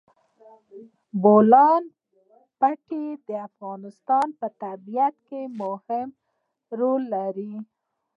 [0.39, 0.41] د
[1.23, 1.83] بولان
[2.59, 6.07] پټي د افغانستان په طبیعت کې مهم
[6.79, 7.53] رول لري.